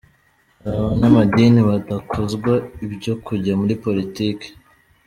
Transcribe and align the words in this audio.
Hari 0.61 0.75
abanyamadini 0.81 1.59
badakozwa 1.69 2.51
ibyo 2.85 3.13
kujya 3.25 3.53
muri 3.61 3.73
politiki. 3.83 4.47